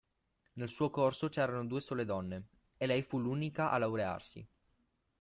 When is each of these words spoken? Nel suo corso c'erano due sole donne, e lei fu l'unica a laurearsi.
Nel 0.53 0.69
suo 0.69 0.89
corso 0.89 1.29
c'erano 1.29 1.63
due 1.65 1.79
sole 1.79 2.05
donne, 2.05 2.47
e 2.77 2.87
lei 2.87 3.03
fu 3.03 3.19
l'unica 3.19 3.69
a 3.69 3.77
laurearsi. 3.77 4.43